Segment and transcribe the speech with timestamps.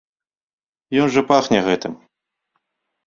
[1.03, 1.93] Ён жа пыхае гэтым!